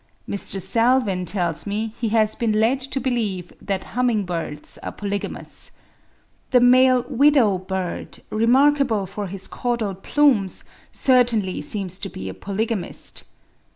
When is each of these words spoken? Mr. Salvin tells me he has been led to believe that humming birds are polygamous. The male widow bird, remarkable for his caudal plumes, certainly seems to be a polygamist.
Mr. 0.27 0.59
Salvin 0.59 1.27
tells 1.27 1.67
me 1.67 1.93
he 2.01 2.09
has 2.09 2.35
been 2.35 2.53
led 2.53 2.79
to 2.79 2.99
believe 2.99 3.53
that 3.61 3.83
humming 3.93 4.25
birds 4.25 4.79
are 4.79 4.91
polygamous. 4.91 5.69
The 6.49 6.59
male 6.59 7.05
widow 7.07 7.59
bird, 7.59 8.23
remarkable 8.31 9.05
for 9.05 9.27
his 9.27 9.47
caudal 9.47 9.93
plumes, 9.93 10.63
certainly 10.91 11.61
seems 11.61 11.99
to 11.99 12.09
be 12.09 12.29
a 12.29 12.33
polygamist. 12.33 13.25